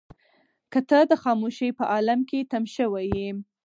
[0.71, 3.29] که ته د خاموشۍ په عالم کې تم شوې يې.